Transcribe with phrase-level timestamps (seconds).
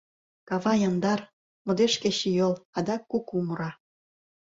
[0.47, 1.19] Кава яндар,
[1.65, 3.69] модеш кечыйол, Адак куку мура.